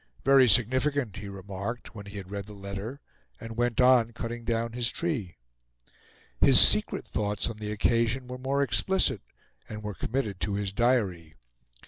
"Very 0.25 0.49
significant," 0.49 1.17
he 1.17 1.29
remarked, 1.29 1.93
when 1.93 2.07
he 2.07 2.17
had 2.17 2.31
read 2.31 2.47
the 2.47 2.55
letter, 2.55 2.99
and 3.39 3.55
went 3.55 3.79
on 3.79 4.13
cutting 4.13 4.43
down 4.43 4.73
his 4.73 4.89
tree. 4.89 5.35
His 6.39 6.59
secret 6.59 7.07
thoughts 7.07 7.47
on 7.51 7.57
the 7.57 7.71
occasion 7.71 8.25
were 8.27 8.39
more 8.39 8.63
explicit, 8.63 9.21
and 9.69 9.83
were 9.83 9.93
committed 9.93 10.39
to 10.39 10.55
his 10.55 10.73
diary. 10.73 11.35